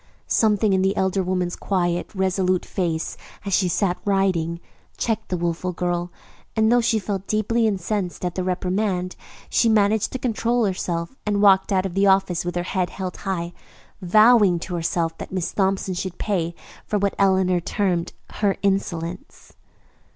[0.25, 3.15] Something in the elder woman's quiet, resolute face
[3.45, 4.59] as she sat writing
[4.97, 6.11] checked the wilful girl,
[6.55, 9.15] and though she felt deeply incensed at the reprimand,
[9.47, 13.17] she managed to control herself and walked out of the office with her head held
[13.17, 13.53] high,
[14.01, 19.53] vowing to herself that Miss Thompson should pay for what Eleanor termed "her insolence."